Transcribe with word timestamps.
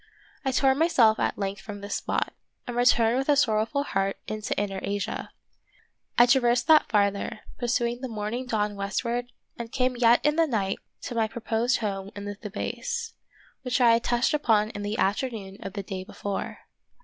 I 0.43 0.49
tore 0.51 0.73
myself 0.73 1.19
at 1.19 1.37
length 1.37 1.61
from 1.61 1.81
this 1.81 1.97
spot, 1.97 2.33
and 2.65 2.75
re 2.75 2.85
turned 2.85 3.19
with 3.19 3.29
a 3.29 3.35
sorrowful 3.35 3.83
heart 3.83 4.17
into 4.27 4.57
inner 4.57 4.79
Asia. 4.81 5.29
I 6.17 6.25
traversed 6.25 6.65
that 6.65 6.89
farther, 6.89 7.41
pursuing 7.59 8.01
the 8.01 8.07
morning 8.07 8.47
dawn 8.47 8.75
westward, 8.75 9.31
and 9.59 9.71
came 9.71 9.95
yet 9.95 10.19
in 10.25 10.37
the 10.37 10.47
night 10.47 10.79
to 11.03 11.09
io6 11.13 11.13
The 11.13 11.15
Wonderful 11.17 11.17
History 11.17 11.17
my 11.17 11.27
proposed 11.27 11.77
home 11.77 12.11
in 12.15 12.25
the 12.25 12.33
Thebais, 12.35 13.13
which 13.61 13.79
I 13.79 13.91
had 13.91 14.03
touched 14.03 14.33
upon 14.33 14.71
in 14.71 14.81
the 14.81 14.97
afternoon 14.97 15.57
of 15.61 15.73
the 15.73 15.83
day 15.83 16.03
before. 16.03 16.61